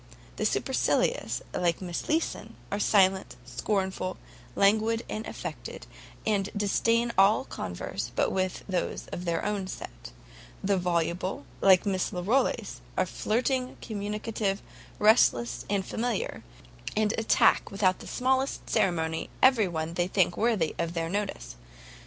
The 0.37 0.47
SUPERCILIOUS, 0.47 1.43
like 1.53 1.79
Miss 1.79 2.09
Leeson, 2.09 2.55
are 2.71 2.79
silent, 2.79 3.35
scornful, 3.45 4.17
languid, 4.55 5.05
and 5.07 5.27
affected, 5.27 5.85
and 6.25 6.49
disdain 6.57 7.11
all 7.19 7.45
converse 7.45 8.09
but 8.15 8.31
with 8.31 8.63
those 8.67 9.05
of 9.11 9.25
their 9.25 9.45
own 9.45 9.67
set: 9.67 10.09
the 10.63 10.75
VOLUBLE, 10.79 11.45
like 11.61 11.85
Miss 11.85 12.09
Larolles, 12.11 12.77
are 12.97 13.05
flirting, 13.05 13.77
communicative, 13.79 14.63
restless, 14.97 15.65
and 15.69 15.85
familiar, 15.85 16.43
and 16.97 17.13
attack 17.19 17.69
without 17.69 17.99
the 17.99 18.07
smallest 18.07 18.67
ceremony, 18.71 19.29
every 19.43 19.67
one 19.67 19.93
they 19.93 20.07
think 20.07 20.35
worthy 20.35 20.73
their 20.79 21.09
notice. 21.09 21.57